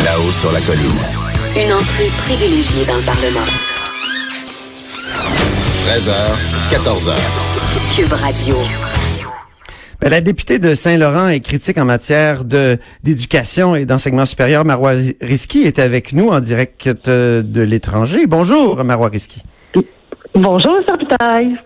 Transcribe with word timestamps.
Là-haut 0.00 0.32
sur 0.32 0.50
la 0.52 0.60
colline. 0.60 0.98
Une 1.54 1.72
entrée 1.72 2.08
privilégiée 2.16 2.84
dans 2.86 2.96
le 2.96 3.02
Parlement. 3.02 3.46
13h, 5.86 6.12
14h. 6.70 7.12
Cube 7.94 8.12
Radio. 8.12 8.56
Ben, 10.00 10.08
la 10.10 10.22
députée 10.22 10.58
de 10.58 10.74
Saint-Laurent 10.74 11.28
est 11.28 11.40
critique 11.40 11.76
en 11.76 11.84
matière 11.84 12.44
de 12.44 12.78
d'éducation 13.02 13.76
et 13.76 13.84
d'enseignement 13.84 14.24
supérieur. 14.24 14.64
Marois 14.64 14.94
Risky 15.20 15.62
est 15.64 15.78
avec 15.78 16.14
nous 16.14 16.28
en 16.28 16.40
direct 16.40 16.88
de, 16.88 17.44
de 17.46 17.60
l'étranger. 17.60 18.26
Bonjour, 18.26 18.82
Marois 18.84 19.08
Risky. 19.08 19.42
Bonjour, 20.34 20.78
M. 21.20 21.56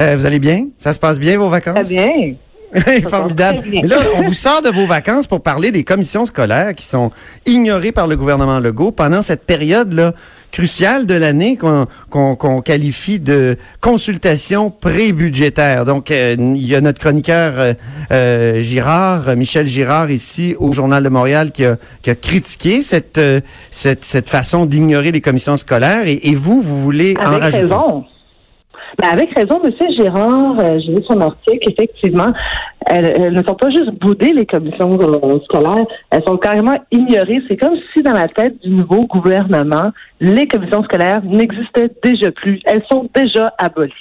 Euh, 0.00 0.16
vous 0.16 0.26
allez 0.26 0.40
bien? 0.40 0.66
Ça 0.76 0.92
se 0.92 0.98
passe 0.98 1.20
bien, 1.20 1.38
vos 1.38 1.48
vacances? 1.48 1.74
Très 1.74 1.88
bien. 1.88 2.34
Formidable. 3.08 3.62
Mais 3.70 3.82
là, 3.82 3.98
on 4.16 4.22
vous 4.22 4.32
sort 4.32 4.62
de 4.62 4.70
vos 4.70 4.86
vacances 4.86 5.26
pour 5.26 5.42
parler 5.42 5.70
des 5.70 5.84
commissions 5.84 6.26
scolaires 6.26 6.74
qui 6.74 6.84
sont 6.84 7.10
ignorées 7.46 7.92
par 7.92 8.06
le 8.06 8.16
gouvernement 8.16 8.60
Legault 8.60 8.92
pendant 8.92 9.22
cette 9.22 9.44
période-là 9.44 10.12
cruciale 10.52 11.06
de 11.06 11.14
l'année 11.14 11.58
qu'on 11.58 12.62
qualifie 12.62 13.20
de 13.20 13.56
consultation 13.80 14.70
pré-budgétaire. 14.70 15.84
Donc, 15.84 16.10
euh, 16.10 16.34
il 16.38 16.66
y 16.66 16.74
a 16.74 16.80
notre 16.80 16.98
chroniqueur 16.98 17.54
euh, 17.56 17.74
euh, 18.10 18.62
Girard, 18.62 19.36
Michel 19.36 19.66
Girard, 19.66 20.10
ici 20.10 20.54
au 20.58 20.72
Journal 20.72 21.02
de 21.02 21.08
Montréal, 21.08 21.50
qui 21.50 21.64
a, 21.64 21.76
qui 22.00 22.10
a 22.10 22.14
critiqué 22.14 22.80
cette, 22.80 23.20
cette, 23.70 24.04
cette 24.04 24.28
façon 24.28 24.66
d'ignorer 24.66 25.12
les 25.12 25.20
commissions 25.20 25.56
scolaires. 25.56 26.06
Et, 26.06 26.28
et, 26.28 26.34
vous, 26.34 26.62
vous 26.62 26.80
voulez 26.80 27.16
Avec 27.18 27.28
en 27.28 27.38
rajouter? 27.38 27.62
Raison. 27.62 28.04
Ben 28.98 29.08
avec 29.10 29.34
raison, 29.36 29.60
M. 29.62 29.72
Gérard, 29.98 30.58
euh, 30.58 30.78
j'ai 30.78 30.92
lu 30.92 31.02
son 31.08 31.20
article, 31.20 31.70
effectivement, 31.70 32.32
elles, 32.86 33.12
elles, 33.16 33.32
ne 33.32 33.42
sont 33.42 33.54
pas 33.54 33.70
juste 33.70 33.92
boudées, 34.00 34.32
les 34.32 34.46
commissions 34.46 34.98
euh, 35.00 35.38
scolaires, 35.44 35.86
elles 36.10 36.22
sont 36.26 36.36
carrément 36.36 36.76
ignorées. 36.90 37.42
C'est 37.48 37.56
comme 37.56 37.76
si 37.92 38.02
dans 38.02 38.12
la 38.12 38.28
tête 38.28 38.60
du 38.62 38.70
nouveau 38.70 39.06
gouvernement, 39.06 39.90
les 40.20 40.46
commissions 40.46 40.84
scolaires 40.84 41.22
n'existaient 41.24 41.90
déjà 42.02 42.30
plus. 42.30 42.60
Elles 42.64 42.84
sont 42.90 43.08
déjà 43.14 43.52
abolies. 43.58 43.92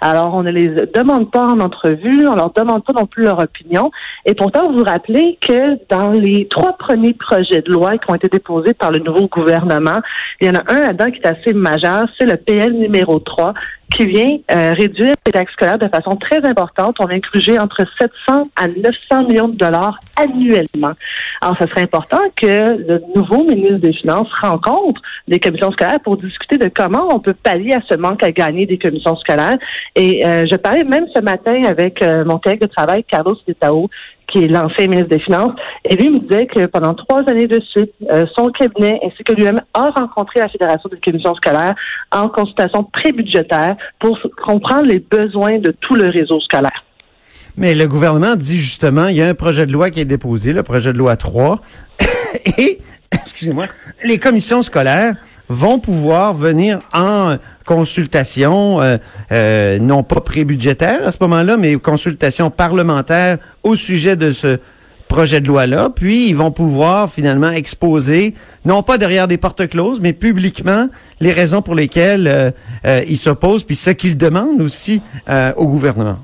Alors, 0.00 0.34
on 0.34 0.42
ne 0.42 0.50
les 0.50 0.68
demande 0.94 1.30
pas 1.30 1.44
en 1.44 1.60
entrevue, 1.60 2.26
on 2.26 2.34
leur 2.34 2.52
demande 2.52 2.84
pas 2.84 2.94
non 2.94 3.06
plus 3.06 3.24
leur 3.24 3.38
opinion. 3.38 3.90
Et 4.24 4.34
pourtant, 4.34 4.70
vous 4.70 4.78
vous 4.78 4.84
rappelez 4.84 5.38
que 5.40 5.78
dans 5.90 6.10
les 6.10 6.48
trois 6.48 6.72
premiers 6.78 7.12
projets 7.12 7.60
de 7.62 7.70
loi 7.70 7.92
qui 7.92 8.10
ont 8.10 8.14
été 8.14 8.28
déposés 8.28 8.72
par 8.72 8.92
le 8.92 9.00
nouveau 9.00 9.28
gouvernement, 9.28 9.98
il 10.40 10.46
y 10.46 10.50
en 10.50 10.54
a 10.54 10.72
un 10.72 10.80
là-dedans 10.80 11.10
qui 11.10 11.18
est 11.18 11.26
assez 11.26 11.52
majeur, 11.52 12.04
c'est 12.18 12.26
le 12.26 12.36
PL 12.36 12.72
numéro 12.72 13.18
3, 13.18 13.52
qui 13.90 14.06
vient 14.06 14.38
euh, 14.50 14.72
réduire 14.72 15.14
les 15.26 15.32
taxes 15.32 15.52
scolaires 15.52 15.78
de 15.78 15.88
façon 15.88 16.16
très 16.16 16.44
importante. 16.44 16.96
On 17.00 17.06
vient 17.06 17.18
gruger 17.18 17.58
entre 17.58 17.84
700 18.00 18.44
à 18.56 18.68
900 18.68 19.28
millions 19.28 19.48
de 19.48 19.56
dollars 19.56 19.98
annuellement. 20.16 20.92
Alors, 21.40 21.56
ce 21.60 21.66
serait 21.66 21.82
important 21.82 22.20
que 22.36 22.76
le 22.76 23.02
nouveau 23.14 23.44
ministre 23.44 23.78
des 23.78 23.92
Finances 23.92 24.28
rencontre 24.40 25.00
les 25.26 25.38
commissions 25.38 25.70
scolaires 25.72 26.00
pour 26.02 26.16
discuter 26.16 26.58
de 26.58 26.70
comment 26.74 27.08
on 27.14 27.18
peut 27.18 27.34
pallier 27.34 27.74
à 27.74 27.80
ce 27.82 27.94
manque 27.94 28.22
à 28.22 28.30
gagner 28.30 28.66
des 28.66 28.78
commissions 28.78 29.16
scolaires. 29.16 29.58
Et 29.96 30.26
euh, 30.26 30.46
je 30.50 30.56
parlais 30.56 30.84
même 30.84 31.06
ce 31.14 31.20
matin 31.20 31.62
avec 31.64 32.02
euh, 32.02 32.24
mon 32.24 32.38
collègue 32.38 32.60
de 32.60 32.66
travail, 32.66 33.04
Carlos 33.04 33.36
Ditao, 33.46 33.88
qui 34.30 34.44
est 34.44 34.48
l'ancien 34.48 34.88
ministre 34.88 35.08
des 35.08 35.20
Finances, 35.20 35.52
et 35.84 35.96
lui 35.96 36.10
me 36.10 36.18
disait 36.20 36.46
que 36.46 36.66
pendant 36.66 36.94
trois 36.94 37.22
années 37.28 37.46
de 37.46 37.60
suite, 37.60 37.92
euh, 38.10 38.26
son 38.36 38.50
cabinet 38.50 39.00
ainsi 39.04 39.22
que 39.24 39.32
lui-même 39.32 39.60
a 39.74 39.90
rencontré 39.90 40.40
la 40.40 40.48
Fédération 40.48 40.88
des 40.90 41.00
commissions 41.00 41.34
scolaires 41.34 41.74
en 42.12 42.28
consultation 42.28 42.84
pré-budgétaire 42.84 43.76
pour 43.98 44.18
comprendre 44.44 44.84
les 44.84 44.98
besoins 44.98 45.58
de 45.58 45.72
tout 45.80 45.94
le 45.94 46.08
réseau 46.08 46.40
scolaire. 46.40 46.84
Mais 47.56 47.74
le 47.74 47.88
gouvernement 47.88 48.36
dit 48.36 48.56
justement, 48.56 49.08
il 49.08 49.16
y 49.16 49.22
a 49.22 49.28
un 49.28 49.34
projet 49.34 49.66
de 49.66 49.72
loi 49.72 49.90
qui 49.90 50.00
est 50.00 50.04
déposé, 50.04 50.52
le 50.52 50.62
projet 50.62 50.92
de 50.92 50.98
loi 50.98 51.16
3, 51.16 51.60
et, 52.58 52.78
excusez-moi, 53.12 53.66
les 54.04 54.18
commissions 54.18 54.62
scolaires 54.62 55.16
vont 55.50 55.80
pouvoir 55.80 56.32
venir 56.32 56.80
en 56.94 57.36
consultation, 57.66 58.80
euh, 58.80 58.96
euh, 59.32 59.78
non 59.80 60.04
pas 60.04 60.20
pré-budgétaire 60.20 61.06
à 61.06 61.10
ce 61.10 61.18
moment-là, 61.20 61.56
mais 61.56 61.74
consultation 61.74 62.50
parlementaire 62.50 63.38
au 63.64 63.74
sujet 63.74 64.14
de 64.14 64.30
ce 64.32 64.58
projet 65.08 65.40
de 65.40 65.48
loi-là. 65.48 65.90
Puis, 65.94 66.28
ils 66.28 66.36
vont 66.36 66.52
pouvoir 66.52 67.10
finalement 67.10 67.50
exposer, 67.50 68.34
non 68.64 68.84
pas 68.84 68.96
derrière 68.96 69.26
des 69.26 69.38
portes 69.38 69.68
closes, 69.68 70.00
mais 70.00 70.12
publiquement, 70.12 70.88
les 71.20 71.32
raisons 71.32 71.62
pour 71.62 71.74
lesquelles 71.74 72.28
euh, 72.86 73.02
ils 73.08 73.18
s'opposent, 73.18 73.64
puis 73.64 73.74
ce 73.74 73.90
qu'ils 73.90 74.16
demandent 74.16 74.62
aussi 74.62 75.02
au 75.56 75.66
gouvernement. 75.66 76.18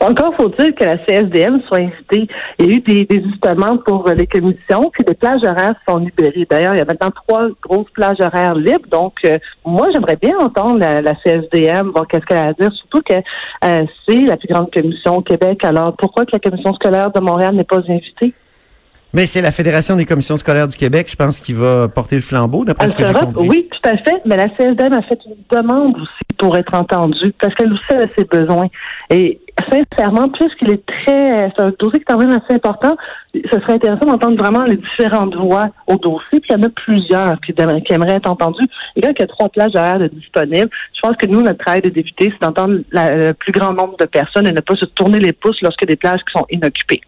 Encore 0.00 0.34
faut-il 0.36 0.74
que 0.74 0.84
la 0.84 0.98
CSDM 0.98 1.60
soit 1.66 1.78
invitée. 1.78 2.28
Il 2.58 2.66
y 2.66 2.70
a 2.70 2.76
eu 2.76 2.80
des 2.80 3.04
désistements 3.04 3.76
pour 3.78 4.08
les 4.08 4.26
commissions, 4.26 4.90
puis 4.92 5.04
des 5.04 5.14
plages 5.14 5.42
horaires 5.42 5.74
sont 5.88 5.98
libérées. 5.98 6.46
D'ailleurs, 6.48 6.74
il 6.74 6.78
y 6.78 6.82
a 6.82 6.84
maintenant 6.84 7.10
trois 7.10 7.48
grosses 7.62 7.90
plages 7.92 8.20
horaires 8.20 8.54
libres. 8.54 8.88
Donc, 8.90 9.14
euh, 9.24 9.38
moi, 9.64 9.88
j'aimerais 9.92 10.16
bien 10.16 10.38
entendre 10.38 10.78
la, 10.78 11.00
la, 11.00 11.14
CSDM, 11.14 11.90
voir 11.90 12.06
qu'est-ce 12.06 12.26
qu'elle 12.26 12.38
a 12.38 12.44
à 12.44 12.52
dire, 12.52 12.72
surtout 12.72 13.00
que 13.02 13.14
euh, 13.14 13.84
c'est 14.06 14.22
la 14.22 14.36
plus 14.36 14.48
grande 14.48 14.72
commission 14.72 15.16
au 15.16 15.22
Québec. 15.22 15.64
Alors, 15.64 15.94
pourquoi 15.96 16.24
que 16.24 16.32
la 16.32 16.40
commission 16.40 16.74
scolaire 16.74 17.10
de 17.10 17.20
Montréal 17.20 17.54
n'est 17.54 17.64
pas 17.64 17.78
invitée? 17.78 18.34
Mais 19.14 19.26
c'est 19.26 19.40
la 19.40 19.52
Fédération 19.52 19.94
des 19.94 20.06
commissions 20.06 20.36
scolaires 20.36 20.66
du 20.66 20.76
Québec, 20.76 21.06
je 21.08 21.14
pense, 21.14 21.38
qui 21.38 21.52
va 21.52 21.86
porter 21.86 22.16
le 22.16 22.22
flambeau, 22.22 22.64
d'après 22.64 22.88
ce 22.88 22.96
que 22.96 23.04
j'ai 23.04 23.12
compris. 23.12 23.48
Oui, 23.48 23.68
tout 23.70 23.88
à 23.88 23.96
fait. 23.96 24.20
Mais 24.26 24.36
la 24.36 24.48
CSDM 24.48 24.92
a 24.92 25.02
fait 25.02 25.20
une 25.24 25.36
demande 25.56 25.94
aussi 25.96 26.36
pour 26.36 26.56
être 26.56 26.74
entendue, 26.74 27.32
parce 27.40 27.54
qu'elle 27.54 27.72
aussi 27.72 27.92
a 27.92 28.06
ses 28.18 28.24
besoins. 28.24 28.66
Et 29.10 29.38
sincèrement, 29.70 30.28
puisqu'il 30.30 30.70
est 30.70 30.84
très, 30.84 31.48
c'est 31.56 31.62
un 31.62 31.72
dossier 31.78 32.00
qui 32.00 32.02
est 32.02 32.04
quand 32.06 32.18
même 32.18 32.32
assez 32.32 32.54
important, 32.54 32.96
ce 33.34 33.60
serait 33.60 33.74
intéressant 33.74 34.06
d'entendre 34.06 34.36
vraiment 34.36 34.64
les 34.64 34.78
différentes 34.78 35.36
voix 35.36 35.68
au 35.86 35.96
dossier. 35.96 36.40
Puis 36.40 36.50
il 36.50 36.52
y 36.52 36.56
en 36.56 36.64
a 36.64 36.68
plusieurs 36.68 37.40
qui, 37.40 37.52
qui 37.52 37.92
aimeraient 37.92 38.16
être 38.16 38.28
entendus. 38.28 38.66
Et 38.96 39.00
là, 39.00 39.12
il 39.16 39.20
y 39.20 39.22
a 39.22 39.28
trois 39.28 39.48
plages 39.48 39.76
horaires 39.76 40.00
de 40.00 40.08
disponibles. 40.08 40.70
Je 40.92 41.00
pense 41.00 41.16
que 41.16 41.26
nous, 41.26 41.40
notre 41.40 41.58
travail 41.58 41.82
de 41.82 41.90
député, 41.90 42.32
c'est 42.32 42.44
d'entendre 42.44 42.80
le 42.90 43.30
plus 43.32 43.52
grand 43.52 43.72
nombre 43.72 43.96
de 43.96 44.06
personnes 44.06 44.48
et 44.48 44.52
ne 44.52 44.60
pas 44.60 44.74
se 44.74 44.86
tourner 44.86 45.20
les 45.20 45.32
pouces 45.32 45.60
lorsque 45.62 45.86
des 45.86 45.96
plages 45.96 46.20
qui 46.26 46.36
sont 46.36 46.46
inoccupées. 46.50 47.02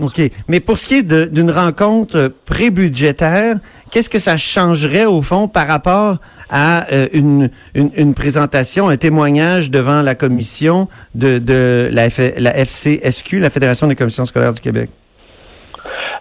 OK. 0.00 0.20
Mais 0.46 0.60
pour 0.60 0.78
ce 0.78 0.86
qui 0.86 0.94
est 0.98 1.02
d'une 1.02 1.50
rencontre 1.50 2.32
pré-budgétaire, 2.44 3.56
qu'est-ce 3.90 4.08
que 4.08 4.20
ça 4.20 4.36
changerait 4.36 5.06
au 5.06 5.22
fond 5.22 5.48
par 5.48 5.66
rapport 5.66 6.18
à 6.50 6.86
euh, 6.92 7.08
une, 7.12 7.50
une, 7.74 7.90
une, 7.96 8.14
présentation, 8.14 8.88
un 8.88 8.96
témoignage 8.96 9.70
devant 9.70 10.00
la 10.02 10.14
commission 10.14 10.88
de, 11.14 11.38
de 11.38 11.88
la, 11.92 12.08
F, 12.08 12.20
la 12.38 12.56
FCSQ, 12.64 13.40
la 13.40 13.50
Fédération 13.50 13.88
des 13.88 13.96
commissions 13.96 14.24
scolaires 14.24 14.52
du 14.52 14.60
Québec? 14.60 14.90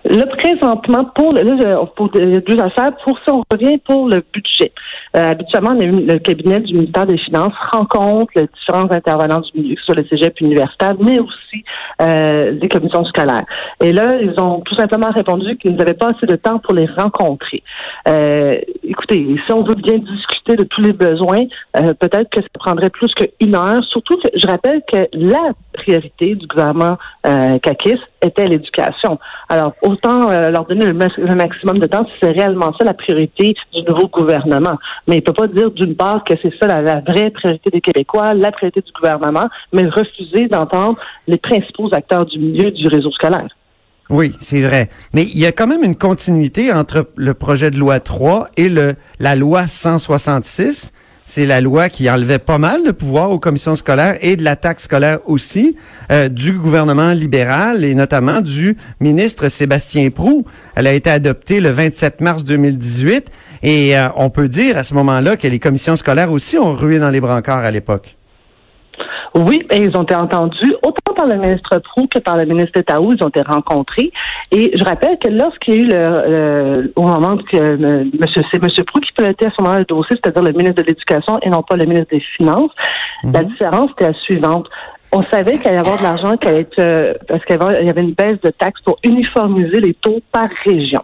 Là, 0.06 0.26
présentement, 0.38 1.06
pour, 1.16 1.34
là, 1.34 1.44
pour 1.96 2.10
deux 2.10 2.60
affaires, 2.60 2.92
pour 3.04 3.20
ça, 3.26 3.34
on 3.34 3.44
revient 3.52 3.78
pour 3.80 4.08
le 4.08 4.24
budget. 4.34 4.72
Euh, 5.18 5.32
habituellement, 5.32 5.74
le 5.74 6.18
cabinet 6.20 6.60
du 6.60 6.74
ministère 6.74 7.06
des 7.08 7.18
Finances 7.18 7.54
rencontre 7.72 8.32
les 8.36 8.48
différents 8.60 8.92
intervenants 8.92 9.40
du 9.40 9.60
milieu, 9.60 9.76
sur 9.84 9.96
le 9.96 10.06
cégep 10.12 10.40
universitaire, 10.42 10.96
mais 11.00 11.20
aussi 11.20 11.64
euh, 12.02 12.52
les 12.52 12.70
commissions 12.70 13.04
scolaires. 13.06 13.46
Et 13.82 13.94
là, 13.94 14.18
ils 14.22 14.40
ont 14.40 14.62
tout 14.62 14.76
simplement 14.76 15.10
répondu 15.10 15.58
qu'ils 15.58 15.76
n'avaient 15.76 15.96
pas 15.96 16.10
assez 16.10 16.28
de 16.28 16.36
temps 16.36 16.60
pour 16.60 16.74
les 16.74 16.86
rencontrer. 16.86 17.64
Euh, 18.08 18.60
écoutez, 18.84 19.26
si 19.46 19.52
on 19.52 19.64
veut 19.64 19.76
bien 19.76 19.98
discuter 19.98 20.56
de 20.56 20.64
tous 20.64 20.82
les 20.82 20.94
besoins, 20.94 21.44
euh, 21.78 21.94
peut-être 21.94 22.30
que 22.30 22.42
ça 22.42 22.48
prendrait 22.60 22.90
plus 22.90 23.12
qu'une 23.14 23.56
heure. 23.56 23.84
Surtout 23.86 24.18
que 24.18 24.30
je 24.36 24.48
rappelle 24.48 24.82
que 24.92 25.08
la 25.14 25.52
priorité 25.74 26.36
du 26.36 26.48
gouvernement 26.48 26.98
euh, 27.26 27.58
CAQIS 27.60 28.00
était 28.22 28.48
l'éducation. 28.48 29.20
Alors, 29.50 29.74
autant 29.82 30.30
euh, 30.30 30.50
leur 30.50 30.66
donner 30.66 30.86
le, 30.86 30.94
le, 30.94 31.36
maximum 31.36 31.80
de 31.80 31.88
temps 31.88 32.06
si 32.06 32.14
c'est 32.22 32.32
réellement 32.32 32.74
ça 32.78 32.86
la 32.86 32.94
priorité 32.94 33.56
du 33.74 33.84
nouveau 33.84 34.08
gouvernement. 34.08 34.78
Mais 35.08 35.18
il 35.18 35.24
peut 35.24 35.34
pas 35.34 35.48
dire 35.48 35.72
d'une 35.72 35.96
part 35.96 36.24
que 36.24 36.34
c'est 36.42 36.54
ça 36.60 36.68
la, 36.68 36.82
la, 36.82 37.00
vraie 37.00 37.30
priorité 37.30 37.70
des 37.70 37.82
Québécois, 37.82 38.34
la 38.34 38.52
priorité 38.52 38.82
du 38.82 38.92
gouvernement, 38.92 39.48
mais 39.72 39.86
refuser 39.86 40.48
d'entendre 40.48 41.00
les 41.28 41.38
principaux 41.38 41.90
acteurs 41.94 42.26
du 42.26 42.40
milieu 42.40 42.72
du 42.72 42.88
réseau 42.88 43.12
scolaire. 43.12 43.48
Oui, 44.10 44.34
c'est 44.40 44.62
vrai. 44.62 44.90
Mais 45.14 45.24
il 45.24 45.40
y 45.40 45.46
a 45.46 45.52
quand 45.52 45.68
même 45.68 45.84
une 45.84 45.96
continuité 45.96 46.72
entre 46.72 47.10
le 47.16 47.34
projet 47.34 47.72
de 47.72 47.78
loi 47.78 48.00
3 48.00 48.50
et 48.56 48.70
le, 48.70 48.96
la 49.20 49.36
loi 49.36 49.68
166. 49.68 50.94
C'est 51.28 51.46
la 51.46 51.60
loi 51.60 51.90
qui 51.90 52.10
enlevait 52.10 52.40
pas 52.40 52.58
mal 52.58 52.86
de 52.86 52.92
pouvoir 52.92 53.32
aux 53.32 53.38
commissions 53.38 53.76
scolaires 53.76 54.16
et 54.22 54.38
de 54.38 54.46
la 54.46 54.56
taxe 54.56 54.86
scolaire 54.86 55.20
aussi 55.26 55.76
euh, 56.10 56.30
du 56.30 56.54
gouvernement 56.54 57.12
libéral 57.12 57.84
et 57.84 57.96
notamment 57.96 58.40
du 58.40 58.78
ministre 59.02 59.50
Sébastien 59.50 60.10
Prou. 60.10 60.46
Elle 60.74 60.88
a 60.88 60.94
été 60.94 61.10
adoptée 61.10 61.60
le 61.60 61.70
27 61.70 62.22
mars 62.22 62.46
2018 62.46 63.30
et 63.62 63.98
euh, 63.98 64.08
on 64.16 64.30
peut 64.30 64.48
dire 64.48 64.78
à 64.78 64.84
ce 64.84 64.94
moment-là 64.94 65.36
que 65.36 65.50
les 65.50 65.60
commissions 65.60 65.98
scolaires 65.98 66.32
aussi 66.32 66.58
ont 66.58 66.72
rué 66.72 66.98
dans 66.98 67.10
les 67.10 67.20
brancards 67.20 67.66
à 67.66 67.72
l'époque. 67.72 68.16
Oui, 69.36 69.68
et 69.70 69.84
ils 69.84 69.96
ont 69.98 70.04
été 70.04 70.16
entendus 70.16 70.76
autant 70.82 71.07
par 71.18 71.28
le 71.28 71.36
ministre 71.36 71.80
Prou 71.80 72.08
que 72.08 72.20
par 72.20 72.38
le 72.38 72.46
ministre 72.46 72.80
Taou. 72.82 73.14
Ils 73.14 73.24
ont 73.24 73.30
été 73.30 73.42
rencontrés. 73.42 74.12
Et 74.52 74.72
je 74.78 74.84
rappelle 74.86 75.18
que 75.24 75.30
lorsqu'il 75.30 75.74
y 75.74 75.78
a 75.78 75.82
eu 75.82 75.88
le, 75.92 76.94
au 76.96 77.02
moment 77.02 77.36
que 77.38 77.58
euh, 77.58 78.06
monsieur, 78.22 78.44
c'est 78.52 78.64
M. 78.64 78.70
Prou 78.86 79.00
qui 79.02 79.12
pilotait 79.14 79.48
à 79.48 79.52
ce 79.52 79.62
moment-là 79.62 79.80
le 79.80 79.86
dossier, 79.86 80.16
c'est-à-dire 80.22 80.44
le 80.44 80.52
ministre 80.54 80.82
de 80.82 80.88
l'Éducation 80.88 81.40
et 81.42 81.50
non 81.50 81.64
pas 81.64 81.76
le 81.76 81.86
ministre 81.86 82.12
des 82.12 82.24
Finances, 82.38 82.72
la 83.24 83.42
Mhm. 83.44 83.50
différence 83.50 83.92
était 83.92 84.08
la 84.12 84.14
suivante. 84.20 84.68
On 85.12 85.24
savait 85.32 85.54
qu'il 85.58 85.68
allait 85.68 85.78
y 85.78 85.80
avoir 85.80 85.98
de 85.98 86.04
l'argent 86.04 86.36
qui 86.38 86.48
allait 86.48 86.62
être, 86.62 86.80
euh, 86.80 87.14
parce 87.28 87.44
qu'il 87.46 87.56
y 87.56 87.60
avait- 87.64 87.82
il 87.82 87.88
y 87.88 87.90
avait 87.90 88.02
une 88.02 88.14
baisse 88.14 88.40
de 88.42 88.50
taxes 88.50 88.82
pour 88.84 88.98
uniformiser 89.04 89.80
les 89.80 89.94
taux 89.96 90.20
par 90.32 90.50
région. 90.66 91.02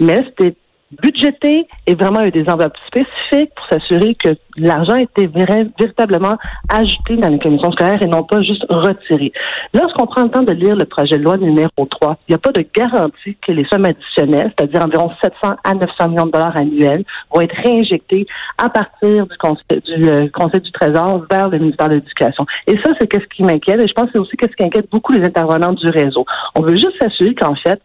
Mais 0.00 0.24
c'était 0.38 0.54
budgété 1.00 1.66
et 1.86 1.94
vraiment 1.94 2.20
il 2.20 2.24
y 2.24 2.28
a 2.28 2.42
des 2.42 2.50
enveloppes 2.50 2.76
spécifiques 2.86 3.52
pour 3.54 3.66
s'assurer 3.70 4.14
que 4.14 4.30
l'argent 4.56 4.96
était 4.96 5.26
véritablement 5.26 6.36
ajouté 6.68 7.16
dans 7.16 7.28
les 7.28 7.38
commissions 7.38 7.72
scolaires 7.72 8.02
et 8.02 8.06
non 8.06 8.22
pas 8.22 8.42
juste 8.42 8.64
retiré. 8.68 9.32
Lorsqu'on 9.74 10.06
prend 10.06 10.24
le 10.24 10.30
temps 10.30 10.42
de 10.42 10.52
lire 10.52 10.76
le 10.76 10.84
projet 10.84 11.16
de 11.16 11.22
loi 11.22 11.36
numéro 11.36 11.70
3, 11.78 12.18
il 12.28 12.32
n'y 12.32 12.34
a 12.34 12.38
pas 12.38 12.52
de 12.52 12.64
garantie 12.74 13.36
que 13.46 13.52
les 13.52 13.66
sommes 13.68 13.86
additionnelles, 13.86 14.52
c'est-à-dire 14.56 14.82
environ 14.82 15.10
700 15.22 15.56
à 15.64 15.74
900 15.74 16.08
millions 16.08 16.26
de 16.26 16.32
dollars 16.32 16.56
annuels, 16.56 17.04
vont 17.32 17.40
être 17.40 17.56
réinjectées 17.64 18.26
à 18.58 18.68
partir 18.68 19.26
du 19.26 19.36
Conseil 19.38 19.80
du, 19.84 20.08
euh, 20.08 20.28
Conseil 20.32 20.60
du 20.60 20.72
Trésor 20.72 21.24
vers 21.30 21.48
le 21.48 21.58
ministère 21.58 21.88
de 21.88 21.94
l'Éducation. 21.94 22.44
Et 22.66 22.76
ça, 22.84 22.90
c'est 23.00 23.06
qu'est-ce 23.06 23.26
qui 23.34 23.42
m'inquiète 23.42 23.80
et 23.80 23.88
je 23.88 23.94
pense 23.94 24.06
que 24.06 24.12
c'est 24.14 24.18
aussi 24.18 24.36
qu'est-ce 24.36 24.56
qui 24.56 24.64
inquiète 24.64 24.90
beaucoup 24.90 25.12
les 25.12 25.24
intervenants 25.24 25.72
du 25.72 25.88
réseau. 25.88 26.24
On 26.54 26.62
veut 26.62 26.76
juste 26.76 27.00
s'assurer 27.00 27.34
qu'en 27.34 27.54
fait, 27.54 27.80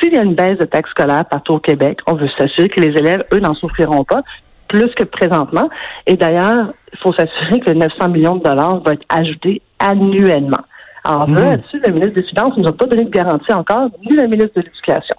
s'il 0.00 0.12
y 0.12 0.18
a 0.18 0.22
une 0.22 0.34
baisse 0.34 0.58
de 0.58 0.64
taxes 0.64 0.90
scolaires 0.90 1.24
partout 1.24 1.54
au 1.54 1.58
Québec, 1.60 1.98
on 2.06 2.14
veut 2.14 2.28
s'assurer 2.36 2.68
que 2.68 2.80
les 2.80 2.96
élèves, 2.98 3.24
eux, 3.32 3.40
n'en 3.40 3.54
souffriront 3.54 4.04
pas 4.04 4.20
plus 4.68 4.92
que 4.94 5.04
présentement. 5.04 5.68
Et 6.06 6.16
d'ailleurs, 6.16 6.72
il 6.92 6.98
faut 6.98 7.12
s'assurer 7.12 7.60
que 7.60 7.70
900 7.70 8.08
millions 8.10 8.36
de 8.36 8.42
dollars 8.42 8.80
vont 8.82 8.90
être 8.92 9.04
ajoutés 9.08 9.62
annuellement. 9.78 10.60
Alors, 11.04 11.28
Mhm. 11.28 11.36
là-dessus, 11.36 11.80
le 11.86 11.92
ministre 11.92 12.14
des 12.16 12.22
Finances 12.24 12.56
ne 12.56 12.62
nous 12.62 12.68
a 12.68 12.76
pas 12.76 12.86
donné 12.86 13.04
de 13.04 13.10
garantie 13.10 13.52
encore, 13.52 13.88
ni 14.04 14.14
le 14.16 14.26
ministre 14.26 14.52
de 14.56 14.62
l'Éducation. 14.62 15.14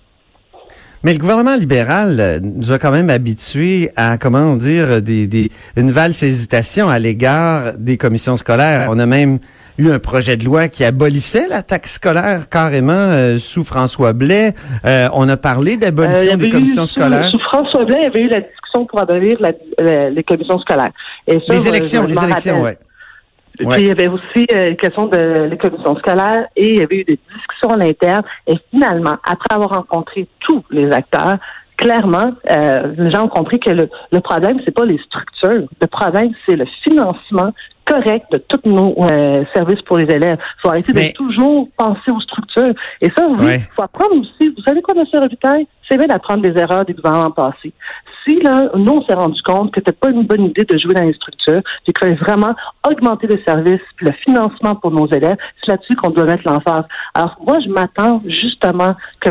Mais 1.04 1.14
le 1.14 1.20
gouvernement 1.20 1.56
libéral 1.56 2.18
euh, 2.20 2.40
nous 2.44 2.74
a 2.74 2.78
quand 2.78 2.92
même 2.92 3.10
habitués 3.10 3.90
à, 3.96 4.18
comment 4.18 4.58
dire, 4.58 5.02
des, 5.02 5.28
des, 5.28 5.50
une 5.78 5.92
valse 5.92 6.22
hésitation 6.22 6.90
à 6.90 7.00
l'égard 7.00 7.74
des 7.78 7.96
commissions 7.96 8.36
scolaires. 8.36 8.88
On 8.92 9.00
a 9.00 9.06
même 9.06 9.40
eu 9.80 9.92
un 9.92 10.00
projet 10.00 10.36
de 10.38 10.44
loi 10.44 10.68
qui 10.68 10.84
abolissait 10.84 11.48
la 11.48 11.64
taxe 11.64 11.94
scolaire 11.94 12.50
carrément 12.50 12.92
euh, 12.94 13.38
sous 13.38 13.64
François 13.64 14.14
Blais. 14.14 14.54
Euh, 14.86 15.08
on 15.14 15.28
a 15.30 15.38
parlé 15.38 15.74
Euh, 15.76 15.78
d'abolition 15.78 16.34
avait 16.34 16.38
des 16.48 16.50
commissions 16.50 16.86
sous- 16.86 16.96
scolaires. 17.00 17.30
Sous 17.30 17.40
François 17.40 17.86
Blais, 17.86 17.98
il 18.00 18.04
y 18.04 18.08
avait 18.08 18.22
eu 18.22 18.28
la 18.28 18.42
discussion 18.42 18.86
pour 18.86 19.00
abolir 19.00 19.38
la- 19.40 19.54
la- 19.80 20.10
les 20.10 20.24
commissions 20.24 20.60
scolaires. 20.60 20.92
Et 21.28 21.40
ça, 21.48 21.54
Les 21.54 21.68
élections, 21.68 22.06
les 22.06 22.24
élections. 22.24 22.62
Ouais. 22.62 22.78
Puis 23.58 23.68
il 23.82 23.88
y 23.88 23.92
avait 23.92 24.08
aussi 24.08 24.46
euh, 24.54 24.70
une 24.70 24.78
question 24.78 25.08
de 25.08 25.18
les 25.50 25.58
commissions 25.58 25.96
scolaires 25.98 26.46
et 26.56 26.68
il 26.76 26.80
y 26.80 26.84
avait 26.84 26.98
eu 26.98 27.04
des 27.04 27.20
discussions 27.36 27.70
à 27.70 27.78
l'interne. 27.78 28.24
Et 28.48 28.56
finalement, 28.72 29.16
après 29.26 29.54
avoir 29.56 29.70
rencontré 29.72 30.28
tous 30.40 30.64
les 30.72 30.90
acteurs, 30.92 31.38
clairement, 31.80 32.34
euh, 32.52 32.94
les 32.98 33.10
gens 33.12 33.24
ont 33.26 33.30
compris 33.30 33.60
que 33.60 33.72
le, 33.72 33.90
le 34.12 34.20
problème, 34.20 34.60
c'est 34.66 34.76
pas 34.76 34.86
les 34.86 35.00
structures. 35.00 35.68
Le 35.82 35.88
problème, 35.88 36.32
c'est 36.46 36.56
le 36.58 36.66
financement 36.84 37.52
correct 37.86 38.26
de 38.32 38.38
tous 38.38 38.70
nos 38.70 38.94
euh, 39.04 39.44
services 39.56 39.82
pour 39.84 39.98
les 39.98 40.06
élèves. 40.14 40.38
Il 40.40 40.62
faut 40.62 40.70
arrêter 40.70 40.92
Mais- 40.94 41.08
de 41.10 41.14
toujours 41.14 41.68
penser 41.78 42.12
aux 42.16 42.20
structures. 42.22 42.74
Et 43.02 43.10
ça, 43.18 43.26
oui, 43.28 43.36
il 43.40 43.46
Ouais. 43.46 43.60
faut 43.76 43.82
apprendre 43.84 44.14
aussi. 44.22 44.50
Vous 44.56 44.62
savez 44.68 44.82
quoi, 44.82 44.94
M. 44.96 45.04
Robitaille? 45.22 45.68
C'est 45.90 45.98
bien 45.98 46.06
d'apprendre 46.06 46.44
des 46.44 46.56
erreurs 46.60 46.86
des 46.86 46.94
gouvernements 46.94 47.32
passés. 47.32 47.74
Si, 48.28 48.40
là, 48.42 48.70
nous, 48.76 48.92
on 48.98 49.02
s'est 49.06 49.16
rendu 49.16 49.42
compte 49.42 49.72
que 49.72 49.80
c'était 49.80 49.92
pas 50.04 50.10
une 50.12 50.24
bonne 50.24 50.44
idée 50.44 50.64
de 50.66 50.78
jouer 50.78 50.94
dans 50.94 51.02
les 51.06 51.14
structures, 51.14 51.62
qu'il 51.84 51.94
fallait 52.00 52.14
vraiment 52.16 52.54
augmenter 52.88 53.26
le 53.26 53.40
service 53.48 53.80
puis 53.96 54.06
le 54.06 54.12
financement 54.24 54.76
pour 54.76 54.92
nos 54.92 55.08
élèves, 55.08 55.38
c'est 55.62 55.72
là-dessus 55.72 55.96
qu'on 55.96 56.12
doit 56.12 56.26
mettre 56.26 56.44
l'emphase. 56.46 56.84
Alors, 57.16 57.38
moi, 57.48 57.58
je 57.66 57.70
m'attends 57.72 58.22
justement 58.28 58.94
que 59.22 59.30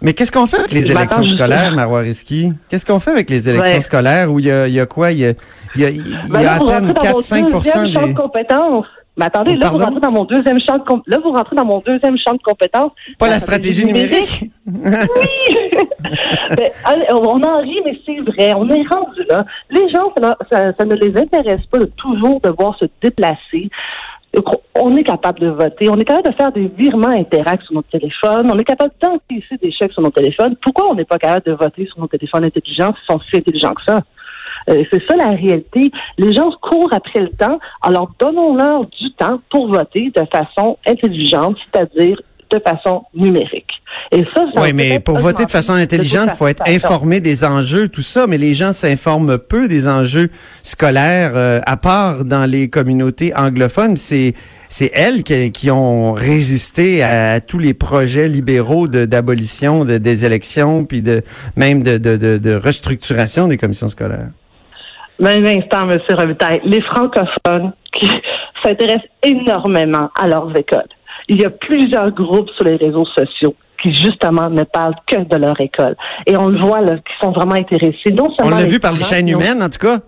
Mais 0.00 0.12
qu'est-ce 0.14 0.30
qu'on 0.30 0.46
fait 0.46 0.58
avec 0.58 0.72
les 0.72 0.82
Je 0.82 0.92
élections 0.92 1.24
scolaires, 1.26 1.72
Marois 1.72 2.00
Risky? 2.00 2.52
Qu'est-ce 2.68 2.86
qu'on 2.86 3.00
fait 3.00 3.10
avec 3.10 3.28
les 3.30 3.48
élections 3.48 3.74
Ouais. 3.76 3.80
scolaires 3.80 4.32
où 4.32 4.38
il 4.38 4.46
y 4.46 4.50
a, 4.50 4.68
y 4.68 4.78
a 4.78 4.86
quoi? 4.86 5.10
Il 5.12 5.18
y 5.18 5.26
a, 5.26 5.32
y 5.74 5.84
a, 5.84 5.90
y 5.90 6.00
Ben 6.30 6.36
a 6.40 6.42
là, 6.42 6.54
à 6.54 6.58
peine 6.58 6.68
rentrez 6.68 6.80
dans 6.92 7.12
mon 7.12 7.18
4-5 7.20 7.44
deuxième 7.52 7.92
champ 7.92 8.02
des... 8.06 8.12
de 8.12 8.16
compétences. 8.18 8.86
Mais 9.16 9.24
attendez, 9.24 9.54
là, 9.56 9.62
Pardon? 9.62 9.78
vous 9.78 9.84
rentrez 9.84 10.00
dans 10.00 10.12
mon 10.12 10.24
deuxième 10.26 10.60
champ 10.60 10.78
de 10.78 10.84
com- 10.84 11.02
là, 11.08 11.18
vous 11.24 11.32
rentrez 11.32 11.56
dans 11.56 11.64
mon 11.64 11.80
deuxième 11.80 12.16
champ 12.18 12.32
de 12.34 12.42
compétences. 12.44 12.92
Pas 13.18 13.28
la 13.28 13.40
stratégie 13.40 13.84
numérique? 13.84 14.48
Ben, 16.56 16.70
allez, 16.84 17.04
on 17.12 17.42
en 17.42 17.60
rit, 17.60 17.80
mais 17.84 17.98
c'est 18.06 18.20
vrai. 18.20 18.54
On 18.56 18.68
est 18.70 18.82
rendu 18.88 19.22
là. 19.28 19.44
Les 19.70 19.88
gens, 19.90 20.12
ça, 20.16 20.36
ça- 20.50 20.72
ça 20.78 20.84
ne 20.84 20.94
les 20.94 21.14
intéresse 21.16 21.60
pas 21.70 21.78
de 21.78 21.84
toujours 21.96 22.40
devoir 22.40 22.78
se 22.78 22.86
déplacer. 23.02 23.68
On 24.74 24.96
est 24.96 25.04
capable 25.04 25.40
de 25.40 25.48
voter. 25.48 25.88
On 25.88 25.96
est 25.96 26.04
capable 26.04 26.30
de 26.30 26.34
faire 26.34 26.52
des 26.52 26.68
virements 26.68 27.08
interacts 27.08 27.64
sur 27.64 27.74
notre 27.74 27.88
téléphone. 27.88 28.50
On 28.52 28.58
est 28.58 28.64
capable 28.64 28.92
d'encaisser 29.00 29.56
des 29.60 29.72
chèques 29.72 29.92
sur 29.92 30.02
nos 30.02 30.10
téléphones. 30.10 30.56
Pourquoi 30.62 30.90
on 30.90 30.94
n'est 30.94 31.04
pas 31.04 31.18
capable 31.18 31.46
de 31.46 31.52
voter 31.52 31.86
sur 31.86 32.00
nos 32.00 32.06
téléphones 32.06 32.44
intelligents 32.44 32.94
s'ils 32.94 33.14
sont 33.14 33.20
si 33.30 33.36
intelligents 33.36 33.74
que 33.74 33.82
ça? 33.86 34.00
Euh, 34.70 34.84
c'est 34.90 35.02
ça 35.02 35.16
la 35.16 35.30
réalité. 35.30 35.90
Les 36.18 36.34
gens 36.34 36.50
courent 36.60 36.92
après 36.92 37.20
le 37.20 37.30
temps. 37.30 37.58
Alors 37.82 38.10
donnons-leur 38.18 38.86
du 38.86 39.12
temps 39.12 39.40
pour 39.50 39.68
voter 39.68 40.10
de 40.14 40.24
façon 40.30 40.78
intelligente, 40.86 41.56
c'est-à-dire 41.72 42.20
de 42.50 42.60
façon 42.60 43.04
numérique. 43.14 43.70
Et 44.12 44.24
ça, 44.34 44.44
Oui, 44.56 44.72
mais 44.72 45.00
pour 45.00 45.18
voter 45.18 45.44
de 45.44 45.50
façon 45.50 45.72
intelligente, 45.74 46.28
il 46.32 46.36
faut 46.36 46.46
être 46.46 46.62
informé 46.66 47.20
des 47.20 47.44
enjeux, 47.44 47.88
tout 47.88 48.02
ça, 48.02 48.26
mais 48.26 48.38
les 48.38 48.54
gens 48.54 48.72
s'informent 48.72 49.38
peu 49.38 49.68
des 49.68 49.88
enjeux 49.88 50.30
scolaires, 50.62 51.32
euh, 51.34 51.60
à 51.66 51.76
part 51.76 52.24
dans 52.24 52.48
les 52.48 52.68
communautés 52.70 53.34
anglophones. 53.36 53.96
C'est 53.96 54.34
c'est 54.70 54.90
elles 54.94 55.22
qui, 55.22 55.50
qui 55.50 55.70
ont 55.70 56.12
résisté 56.12 57.02
à, 57.02 57.40
tous 57.40 57.58
les 57.58 57.72
projets 57.72 58.28
libéraux 58.28 58.86
de- 58.86 59.06
d'abolition 59.06 59.84
de, 59.86 59.96
des 59.96 60.26
élections, 60.26 60.84
puis 60.84 61.00
de 61.00 61.22
même 61.56 61.82
de, 61.82 61.96
de, 61.96 62.16
de, 62.18 62.36
de 62.36 62.54
restructuration 62.54 63.48
des 63.48 63.56
commissions 63.56 63.88
scolaires. 63.88 64.28
Un 65.20 65.44
instant, 65.46 65.88
M. 65.90 65.98
Robitaille. 66.10 66.60
Les 66.64 66.82
francophones 66.82 67.72
qui 67.92 68.08
s'intéressent 68.62 69.08
énormément 69.22 70.10
à 70.20 70.28
leurs 70.28 70.54
écoles. 70.56 70.86
Il 71.28 71.40
y 71.40 71.44
a 71.44 71.50
plusieurs 71.50 72.10
groupes 72.12 72.50
sur 72.50 72.64
les 72.64 72.76
réseaux 72.76 73.06
sociaux 73.06 73.54
qui, 73.82 73.92
justement, 73.92 74.50
ne 74.50 74.64
parlent 74.64 74.96
que 75.06 75.20
de 75.20 75.36
leur 75.36 75.58
école. 75.60 75.96
Et 76.26 76.36
on 76.36 76.48
le 76.48 76.58
voit, 76.58 76.80
là, 76.80 76.96
qui 76.96 77.12
sont 77.20 77.30
vraiment 77.30 77.54
intéressés. 77.54 78.10
Non 78.12 78.28
On 78.28 78.34
seulement 78.34 78.56
l'a 78.56 78.64
vu 78.64 78.80
par 78.80 78.92
les 78.92 79.02
chaînes 79.02 79.28
humaines, 79.28 79.62
en 79.62 79.68
tout 79.68 79.78
cas. 79.78 79.98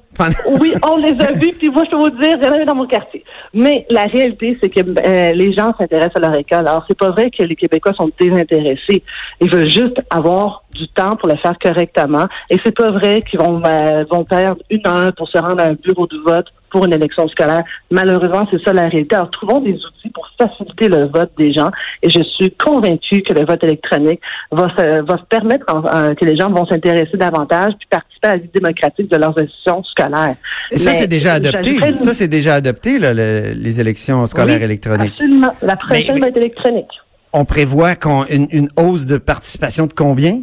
Oui, 0.61 0.75
on 0.87 0.97
les 0.97 1.19
a 1.23 1.33
vus, 1.33 1.53
puis 1.57 1.71
moi, 1.71 1.85
je 1.85 1.91
peux 1.91 1.97
vous 1.97 2.11
dire, 2.11 2.31
il 2.37 2.45
y 2.45 2.49
en 2.49 2.53
avait 2.53 2.65
dans 2.65 2.75
mon 2.75 2.87
quartier. 2.87 3.25
Mais 3.55 3.87
la 3.89 4.03
réalité, 4.03 4.59
c'est 4.61 4.69
que 4.69 4.81
euh, 4.81 5.33
les 5.33 5.53
gens 5.53 5.73
s'intéressent 5.79 6.17
à 6.17 6.21
leur 6.21 6.37
école. 6.37 6.67
Alors, 6.67 6.85
c'est 6.89 6.99
pas 6.99 7.11
vrai 7.11 7.31
que 7.31 7.43
les 7.43 7.57
Québécois 7.57 7.93
sont 7.95 8.11
désintéressés. 8.19 9.03
Ils 9.41 9.51
veulent 9.51 9.71
juste 9.71 9.99
avoir 10.11 10.65
du 10.75 10.89
temps 10.89 11.17
pour 11.17 11.29
le 11.29 11.37
faire 11.37 11.55
correctement. 11.59 12.27
Et 12.51 12.57
c'est 12.65 12.77
pas 12.77 12.91
vrai 12.91 13.21
qu'ils 13.23 13.39
vont, 13.39 13.63
euh, 13.65 14.05
vont 14.11 14.25
perdre 14.25 14.61
une 14.69 14.87
heure 14.87 15.13
pour 15.17 15.29
se 15.29 15.39
rendre 15.39 15.63
à 15.63 15.67
un 15.67 15.75
bureau 15.75 16.07
de 16.07 16.19
vote 16.27 16.47
pour 16.71 16.85
une 16.85 16.93
élection 16.93 17.29
scolaire. 17.29 17.63
Malheureusement, 17.91 18.47
c'est 18.51 18.63
ça 18.65 18.73
la 18.73 18.89
réalité. 18.89 19.17
Alors, 19.17 19.31
trouvons 19.31 19.61
des 19.61 19.73
outils 19.75 20.11
pour 20.15 20.27
faciliter 20.41 20.89
le 20.89 21.07
vote 21.07 21.31
des 21.39 21.53
gens. 21.53 21.71
Et 22.03 22.11
je 22.11 22.23
suis 22.23 22.51
convaincue 22.53 23.23
que 23.23 23.33
le 23.35 23.45
vote 23.45 23.63
électronique 23.65 24.21
va, 24.53 24.69
se- 24.77 25.03
va 25.03 25.19
se 25.19 25.25
permettre 25.29 25.65
en- 25.69 25.79
en- 25.85 26.15
que 26.15 26.25
les 26.25 26.37
gens 26.37 26.51
vont 26.51 26.67
s'intéresser 26.67 27.17
davantage 27.17 27.73
puis 27.79 27.89
participer 27.91 28.29
à 28.29 28.33
la 28.33 28.37
vie 28.39 28.51
démocratique 28.55 29.11
de 29.11 29.17
leurs 29.17 29.37
institutions 29.39 29.83
scolaires. 29.85 30.37
Et 30.71 30.79
ça, 30.79 30.93
c'est 30.95 31.07
déjà 31.09 31.35
adopté. 31.35 31.77
Ça, 31.97 32.15
c'est 32.15 32.29
déjà 32.29 32.55
adopté, 32.55 32.99
là, 32.99 33.13
le- 33.13 33.53
les 33.55 33.81
élections 33.81 34.25
scolaires 34.27 34.59
Oui, 34.59 34.65
électroniques. 34.65 35.13
Absolument. 35.13 35.53
La 35.63 35.77
prochaine 35.77 36.15
Mais- 36.15 36.21
va 36.21 36.27
être 36.29 36.37
électronique. 36.37 36.89
On 37.33 37.45
prévoit 37.45 37.95
qu'on, 37.95 38.25
une, 38.27 38.49
une 38.51 38.69
hausse 38.77 39.07
de 39.07 39.17
participation 39.17 39.87
de 39.87 39.93
combien? 39.93 40.41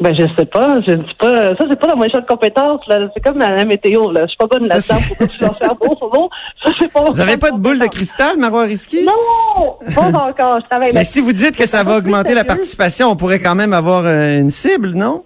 Ben, 0.00 0.14
je 0.18 0.24
sais 0.38 0.46
pas. 0.46 0.76
Je 0.86 0.92
ne 0.92 1.02
dis 1.02 1.14
pas. 1.18 1.36
Ça, 1.56 1.64
c'est 1.68 1.78
pas 1.78 1.88
dans 1.88 1.96
mon 1.96 2.08
champ 2.08 2.20
de 2.20 2.26
compétences, 2.26 2.80
là. 2.88 3.08
C'est 3.14 3.22
comme 3.22 3.38
dans 3.38 3.48
la 3.48 3.64
météo, 3.64 4.10
là. 4.10 4.22
Je 4.22 4.28
suis 4.28 4.36
pas 4.38 4.46
bonne 4.46 4.66
là-dedans. 4.66 4.96
Pourquoi 5.08 5.26
tu 5.26 5.38
vas 5.40 5.54
faire 5.54 5.74
bon, 5.74 5.96
c'est 6.00 6.18
bon? 6.18 6.28
Ça, 6.64 6.70
c'est 6.80 6.92
pas 6.92 7.04
Vous 7.10 7.20
avez 7.20 7.36
pas 7.36 7.50
de 7.50 7.58
boule 7.58 7.78
de 7.78 7.86
cristal, 7.86 8.38
Marois 8.38 8.64
Risky? 8.64 9.04
Non! 9.04 9.76
Pas 9.94 10.06
encore. 10.06 10.60
Je 10.60 10.66
travaille 10.66 10.92
Mais 10.92 11.00
là. 11.00 11.04
si 11.04 11.20
vous 11.20 11.32
dites 11.32 11.56
que 11.56 11.66
ça 11.66 11.84
va 11.84 11.98
augmenter 11.98 12.34
la 12.34 12.44
participation, 12.44 13.08
on 13.10 13.16
pourrait 13.16 13.40
quand 13.40 13.54
même 13.54 13.74
avoir 13.74 14.04
euh, 14.06 14.40
une 14.40 14.50
cible, 14.50 14.92
non? 14.94 15.24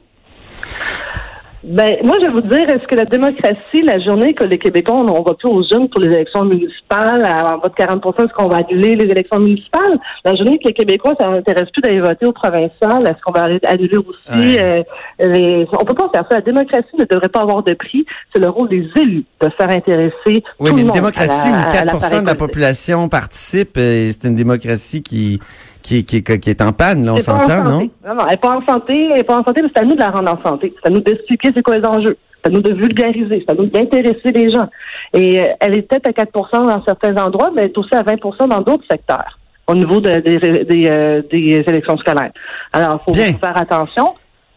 Ben, 1.67 1.97
moi, 2.05 2.17
je 2.21 2.27
vais 2.27 2.33
vous 2.33 2.43
dire, 2.43 2.69
est-ce 2.69 2.87
que 2.87 2.95
la 2.95 3.07
démocratie, 3.07 3.81
la 3.83 3.99
journée 3.99 4.35
que 4.35 4.45
les 4.45 4.59
Québécois 4.59 4.97
ont 4.97 5.23
voté 5.23 5.49
aux 5.49 5.63
jeunes 5.63 5.89
pour 5.89 5.99
les 6.03 6.09
élections 6.09 6.45
municipales, 6.45 7.25
à 7.25 7.55
en 7.55 7.59
bas 7.59 7.71
de 7.71 7.75
40 7.75 8.05
est-ce 8.19 8.35
qu'on 8.35 8.49
va 8.49 8.59
annuler 8.59 8.97
les 8.97 9.07
élections 9.07 9.39
municipales? 9.39 9.99
La 10.27 10.35
journée 10.35 10.59
que 10.59 10.69
les 10.69 10.75
Québécois, 10.75 11.15
ça 11.19 11.29
n'intéresse 11.29 11.71
plus 11.73 11.81
d'aller 11.81 12.01
voter 12.01 12.27
au 12.27 12.33
provincial, 12.33 13.07
est-ce 13.07 13.23
qu'on 13.25 13.33
va 13.33 13.45
annuler 13.67 13.97
aussi? 13.97 14.59
Euh, 14.59 14.77
les... 15.19 15.67
On 15.73 15.85
peut 15.85 15.95
pas 15.95 16.09
faire 16.13 16.25
ça. 16.29 16.37
La 16.37 16.41
démocratie 16.41 16.97
ne 16.99 17.05
devrait 17.05 17.29
pas 17.29 17.43
avoir 17.43 17.63
de 17.63 17.75
prix. 17.75 18.05
C'est 18.33 18.41
le 18.41 18.49
rôle 18.49 18.69
des 18.69 18.89
élus 18.97 19.25
de 19.41 19.49
faire 19.59 19.71
intéresser 19.71 20.13
Oui, 20.27 20.41
tout 20.41 20.43
mais 20.61 20.71
le 20.73 20.79
une 20.81 20.87
monde 20.87 20.95
démocratie 20.97 21.49
à 21.49 21.53
la- 21.53 21.59
où 21.59 21.69
à 21.69 21.73
4 21.73 21.85
l'appareil 21.87 22.23
de 22.23 22.27
la 22.27 22.35
population 22.35 23.09
participe, 23.09 23.77
euh, 23.77 24.11
c'est 24.11 24.29
une 24.29 24.35
démocratie 24.35 25.03
qui, 25.03 25.41
qui, 25.83 26.05
qui, 26.05 26.23
qui 26.23 26.51
est 26.51 26.63
en 26.63 26.73
panne, 26.73 27.05
là, 27.05 27.15
on 27.15 27.17
s'entend, 27.19 27.63
non? 27.65 27.81
Non, 28.05 28.15
non, 28.15 28.25
elle 28.27 28.31
n'est 28.31 28.37
pas 28.37 28.57
en 28.57 28.65
santé, 28.67 29.09
elle 29.11 29.17
n'est 29.19 29.25
pas 29.25 29.39
en 29.39 29.45
santé, 29.45 29.63
mais 29.63 29.69
c'est 29.75 29.83
à 29.83 29.85
nous 29.85 29.95
de 29.95 30.01
la 30.01 30.11
rendre 30.11 30.33
en 30.39 30.49
santé. 30.49 30.75
C'est 30.83 30.89
à 30.89 30.91
nous 30.91 31.01
d'expliquer 31.01 31.51
c'est 31.55 31.63
quoi 31.63 31.79
les 31.79 31.87
enjeux. 31.87 32.17
C'est 32.43 32.51
à 32.51 32.53
nous 32.53 32.61
de 32.61 32.75
vulgariser, 32.75 33.43
c'est 33.47 33.51
à 33.51 33.55
nous 33.55 33.67
d'intéresser 33.67 34.31
les 34.33 34.49
gens. 34.53 34.69
Et 35.15 35.41
euh, 35.43 35.47
elle 35.61 35.77
est 35.79 35.83
peut-être 35.83 36.09
à 36.09 36.25
4% 36.25 36.67
dans 36.67 36.85
certains 36.85 37.17
endroits, 37.25 37.51
mais 37.55 37.63
elle 37.63 37.69
est 37.71 37.79
aussi 37.79 37.95
à 37.95 38.03
20% 38.03 38.49
dans 38.49 38.61
d'autres 38.61 38.85
secteurs 38.91 39.39
au 39.67 39.75
niveau 39.75 39.99
de- 40.01 40.19
des, 40.21 40.37
des, 40.65 40.89
euh, 40.91 41.23
des 41.31 41.65
élections 41.67 41.97
scolaires. 41.97 42.33
Alors, 42.73 43.01
il 43.01 43.05
faut 43.05 43.13
Bien. 43.13 43.33
faire 43.39 43.57
attention. 43.57 44.09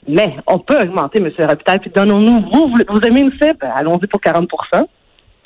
Mais 0.08 0.36
on 0.48 0.60
peut 0.60 0.80
augmenter, 0.80 1.20
M. 1.20 1.30
Rapitaille, 1.40 1.80
puis 1.80 1.92
donnons-nous, 1.94 2.46
vous, 2.54 2.74
vous, 2.90 3.00
aimez 3.02 3.22
une 3.22 3.32
cible, 3.32 3.58
allons-y 3.76 4.08
pour 4.08 4.22
40% 4.22 4.48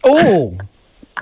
Oh! 0.03 0.53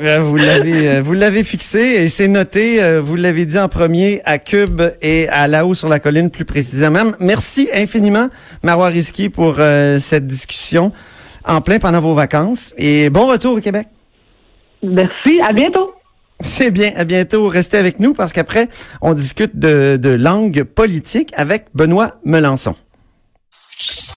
Euh, 0.01 0.19
Vous 0.19 0.37
l'avez, 0.37 0.87
euh, 0.87 1.01
vous 1.01 1.11
l'avez 1.11 1.43
fixé 1.43 1.79
et 1.81 2.07
c'est 2.07 2.29
noté. 2.29 2.81
euh, 2.81 3.01
Vous 3.01 3.17
l'avez 3.17 3.45
dit 3.45 3.59
en 3.59 3.67
premier 3.67 4.21
à 4.23 4.37
Cube 4.37 4.81
et 5.01 5.27
à 5.27 5.45
là-haut 5.49 5.75
sur 5.75 5.89
la 5.89 5.99
colline 5.99 6.29
plus 6.29 6.45
précisément. 6.45 7.11
Merci 7.19 7.67
infiniment, 7.73 8.29
Marois 8.63 8.87
Risky, 8.87 9.27
pour 9.27 9.55
euh, 9.57 9.97
cette 9.97 10.25
discussion 10.25 10.93
en 11.43 11.59
plein 11.59 11.79
pendant 11.79 11.99
vos 11.99 12.13
vacances 12.13 12.73
et 12.77 13.09
bon 13.09 13.27
retour 13.27 13.57
au 13.57 13.59
Québec. 13.59 13.87
Merci, 14.83 15.41
à 15.45 15.51
bientôt. 15.51 15.91
C'est 16.39 16.71
bien. 16.71 16.91
À 16.95 17.03
bientôt. 17.03 17.49
Restez 17.49 17.75
avec 17.77 17.99
nous 17.99 18.13
parce 18.13 18.31
qu'après, 18.31 18.69
on 19.01 19.13
discute 19.13 19.57
de, 19.59 19.97
de 19.97 20.09
langue 20.11 20.63
politique 20.63 21.33
avec 21.35 21.65
Benoît 21.73 22.11
Melançon. 22.23 22.75
just 23.79 23.97